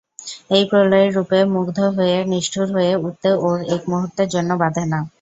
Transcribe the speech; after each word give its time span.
এই 0.51 0.63
প্রলয়ের 0.69 1.11
রূপে 1.17 1.39
মুগ্ধ 1.53 1.77
হয়ে 1.97 2.17
নিষ্ঠুর 2.31 2.67
হয়ে 2.75 2.93
উঠতে 3.01 3.29
ওর 3.45 3.57
এক 3.75 3.81
মুহূর্তের 3.91 4.27
জন্যে 4.33 4.55
বাধবে 4.61 4.83
না। 4.91 4.99